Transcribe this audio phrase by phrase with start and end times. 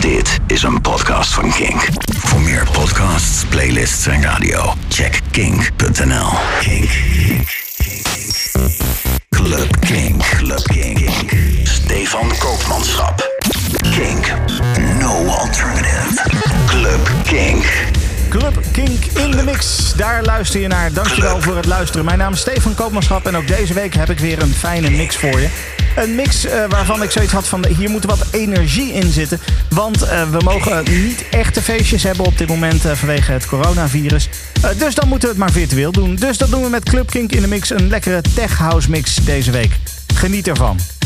[0.00, 1.88] Dit is een podcast van Kink.
[2.18, 6.28] Voor meer podcasts, playlists en radio, check kink.nl.
[6.60, 6.90] Kink.
[9.28, 10.22] Club Kink.
[10.36, 11.10] Club Kink.
[11.62, 13.38] Stefan Koopmanschap.
[13.80, 14.32] Kink.
[15.00, 16.22] No alternative.
[16.66, 17.64] Club Kink.
[18.28, 19.92] Club Kink in de mix.
[19.96, 20.92] Daar luister je naar.
[20.92, 22.04] Dankjewel voor het luisteren.
[22.04, 25.16] Mijn naam is Stefan Koopmanschap en ook deze week heb ik weer een fijne mix
[25.16, 25.48] voor je.
[26.02, 29.40] Een mix uh, waarvan ik zoiets had van hier moet wat energie in zitten.
[29.68, 34.28] Want uh, we mogen niet echte feestjes hebben op dit moment uh, vanwege het coronavirus.
[34.78, 36.14] dus dan moeten we het maar virtueel doen.
[36.14, 37.70] Dus dat doen we met Club Kink in de mix.
[37.70, 39.72] Een lekkere tech house mix deze week.
[40.14, 40.97] Geniet ervan.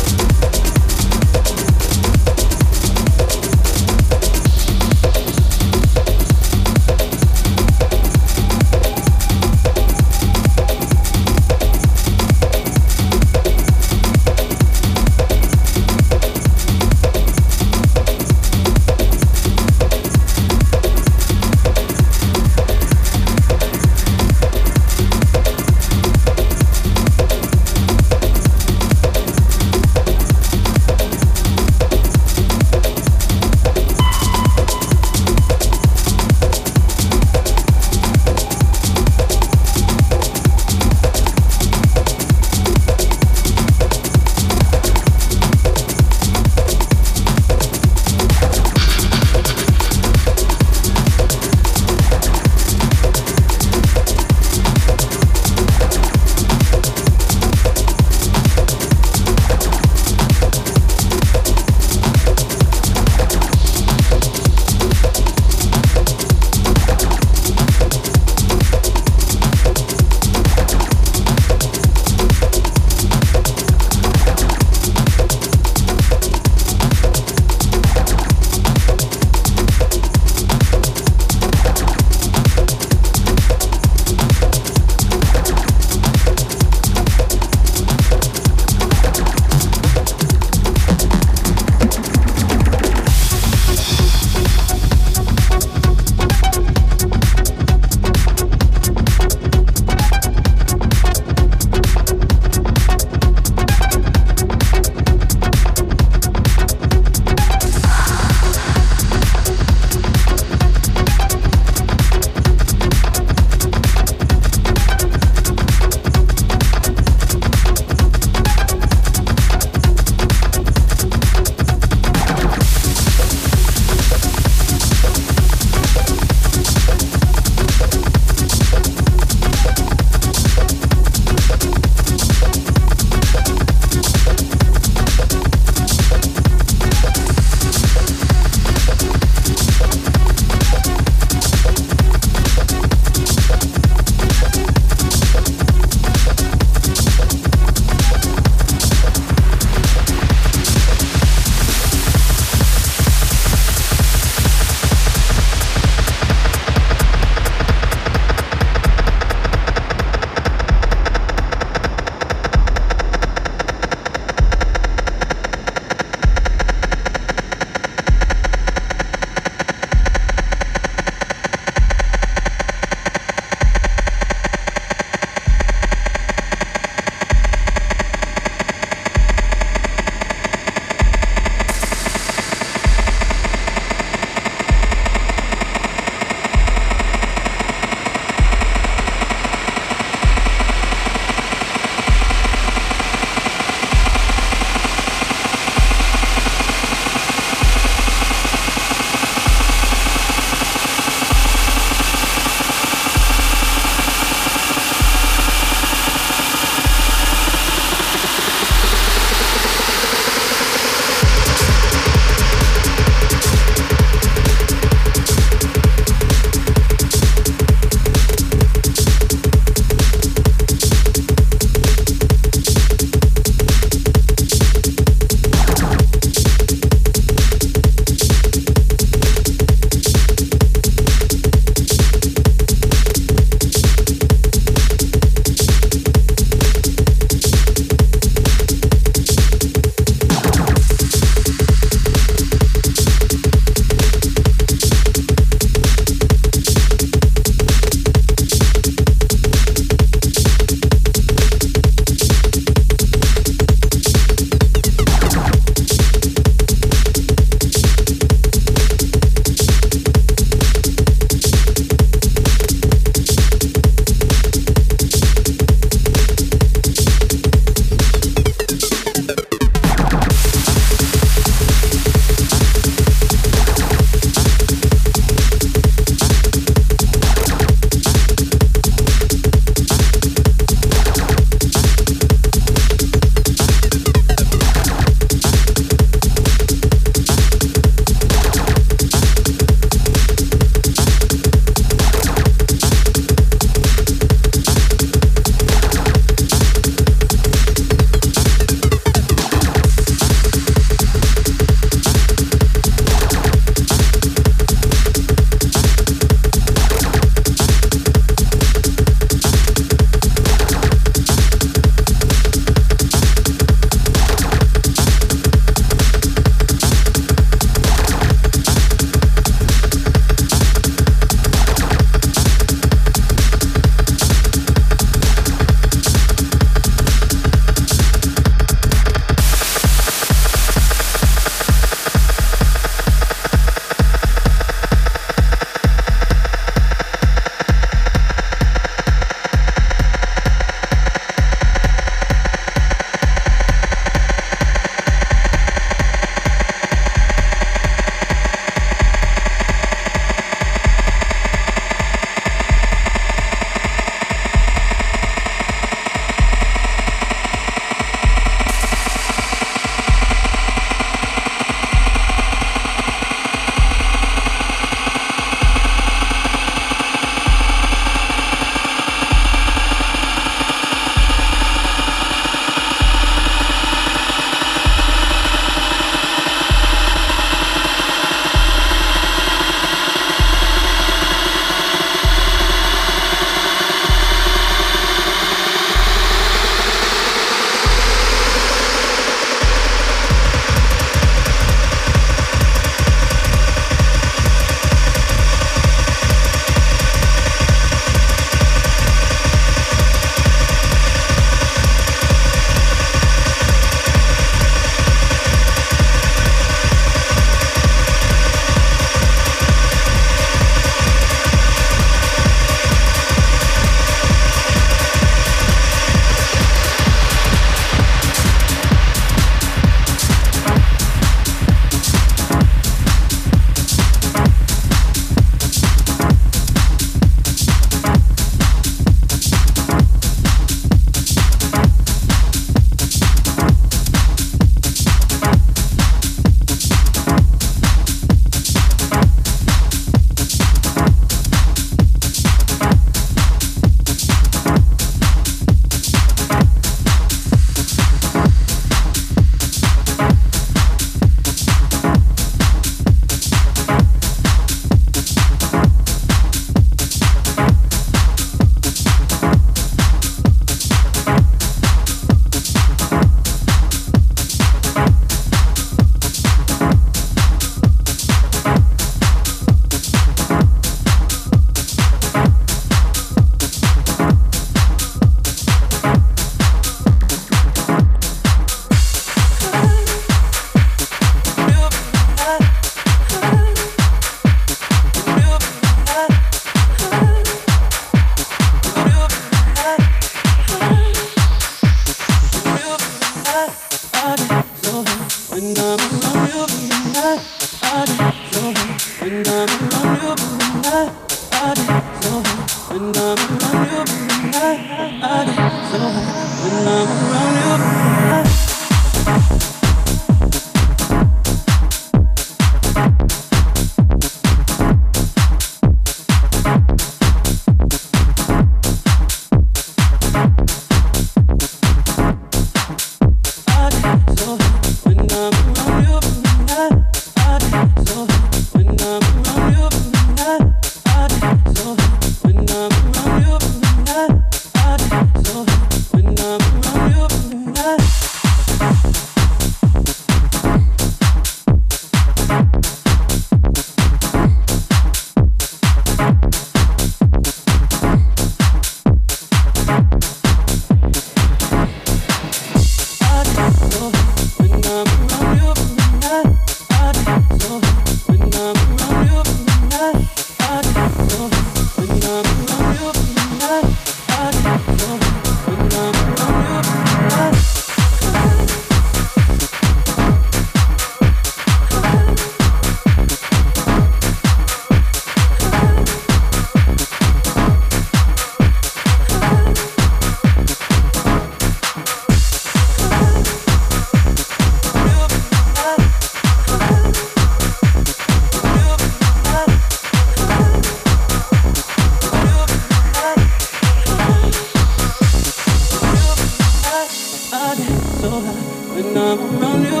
[597.86, 598.52] So high
[598.94, 600.00] when I'm around you.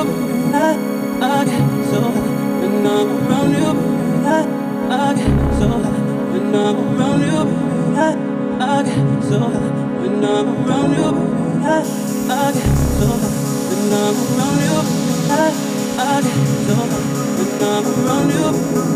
[0.54, 0.74] I,
[1.20, 3.70] I get so high when I'm around you.
[4.26, 4.42] I,
[4.90, 6.00] I get so high
[6.32, 7.40] when I'm around you.
[7.96, 8.16] I,
[8.60, 11.08] I get so high when I'm around you.
[11.62, 11.84] I,
[12.28, 14.78] I get so high when I'm around you.
[15.30, 15.46] I,
[15.98, 17.06] I get so high
[17.36, 18.46] when I'm around you.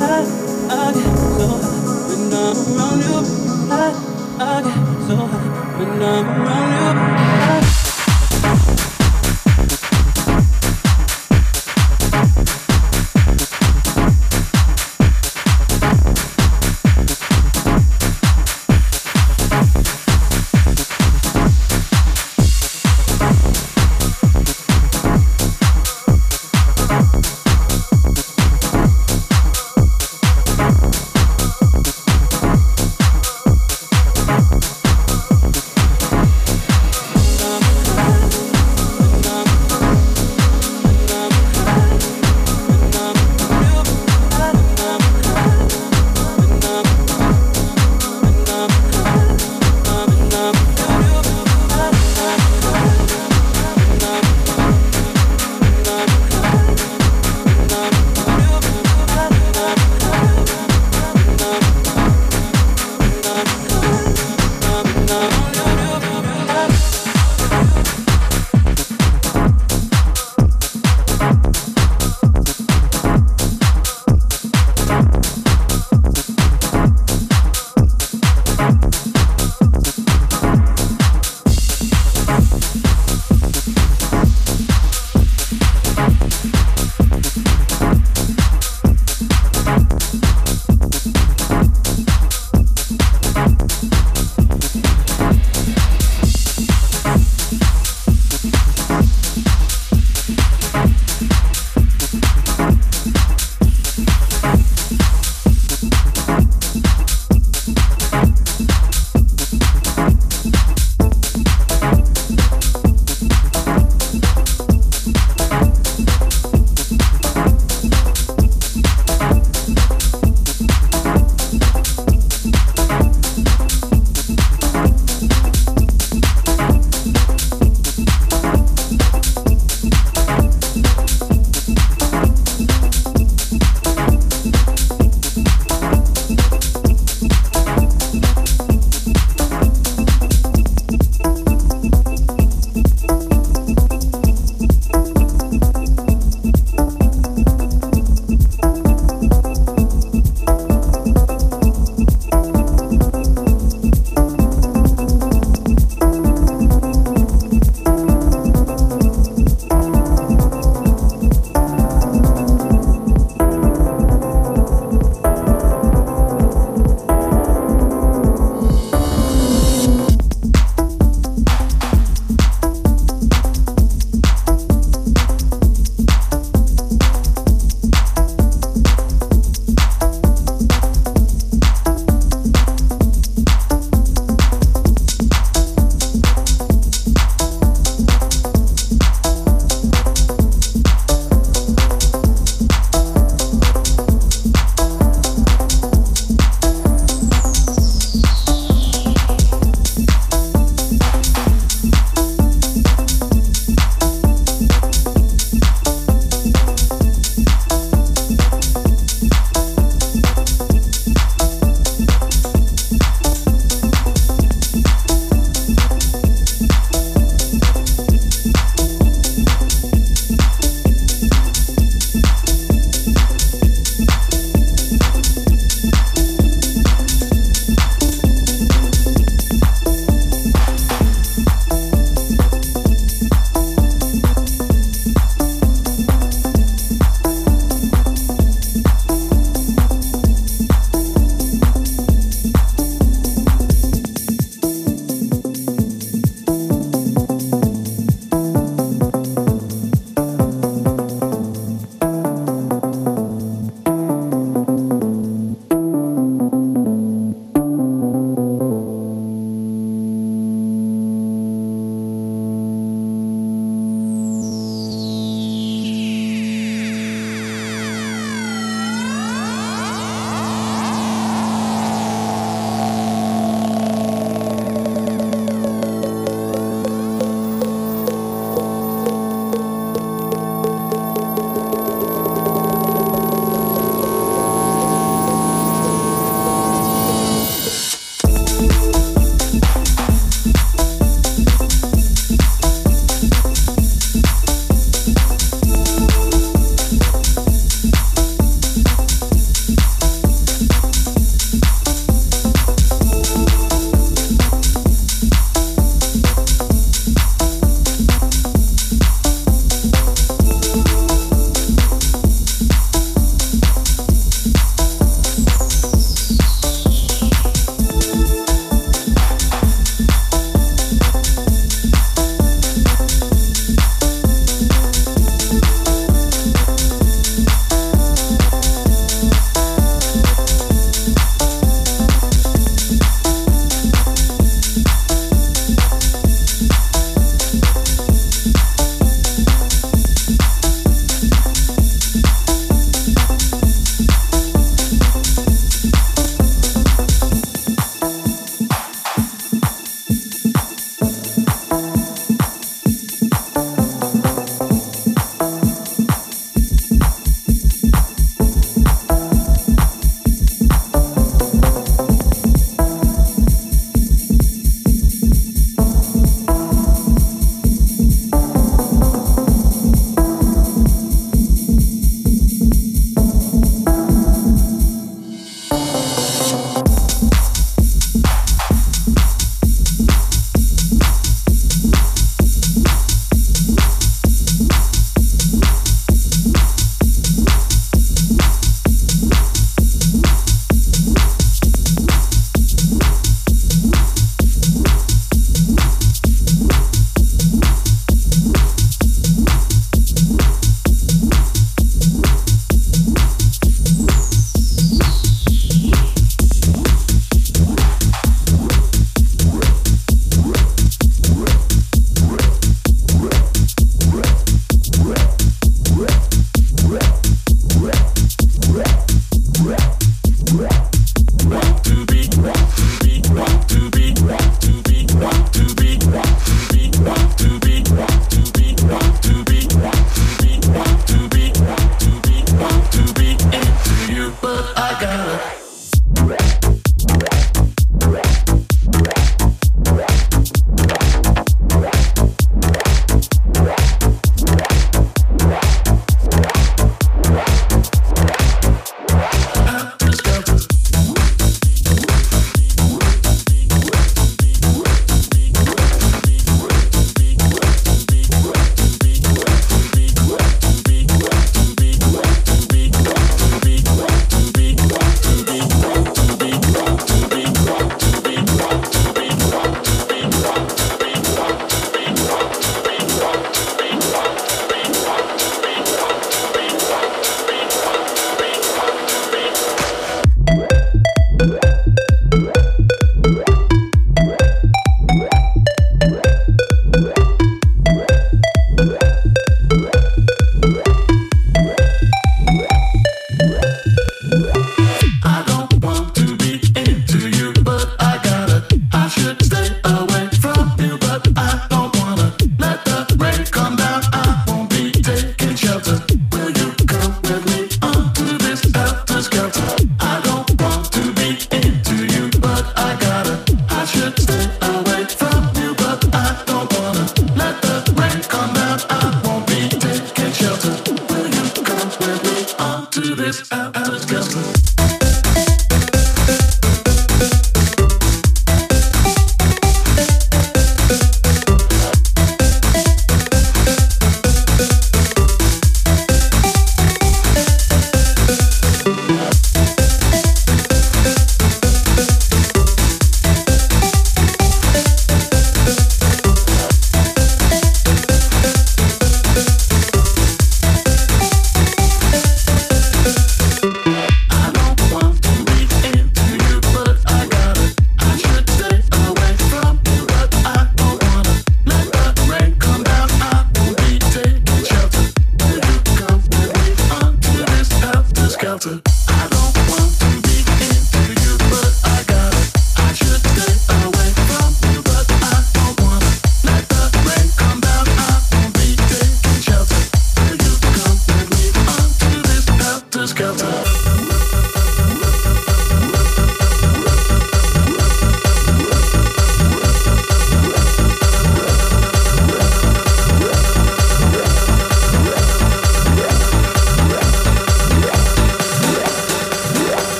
[0.00, 0.24] I,
[0.70, 3.16] I get so high when I'm around you.
[3.70, 3.94] I,
[4.40, 6.88] I get so high when I'm around you.
[7.50, 7.79] I,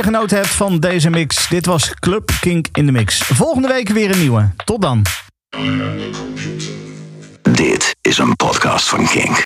[0.00, 1.48] je genoten hebt van deze mix.
[1.48, 3.18] Dit was Club Kink in de Mix.
[3.18, 4.50] Volgende week weer een nieuwe.
[4.64, 5.04] Tot dan.
[7.42, 9.38] Dit is een podcast van Kink.